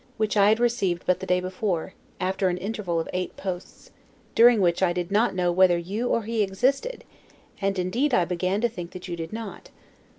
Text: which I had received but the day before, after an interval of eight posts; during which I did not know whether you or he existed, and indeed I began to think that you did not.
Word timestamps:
which 0.17 0.35
I 0.35 0.49
had 0.49 0.59
received 0.59 1.03
but 1.05 1.19
the 1.19 1.27
day 1.27 1.39
before, 1.39 1.93
after 2.19 2.49
an 2.49 2.57
interval 2.57 2.99
of 2.99 3.07
eight 3.13 3.37
posts; 3.37 3.91
during 4.33 4.59
which 4.59 4.81
I 4.81 4.93
did 4.93 5.11
not 5.11 5.35
know 5.35 5.51
whether 5.51 5.77
you 5.77 6.09
or 6.09 6.23
he 6.23 6.41
existed, 6.41 7.03
and 7.61 7.77
indeed 7.77 8.11
I 8.11 8.25
began 8.25 8.61
to 8.61 8.67
think 8.67 8.93
that 8.93 9.07
you 9.07 9.15
did 9.15 9.31
not. 9.31 9.69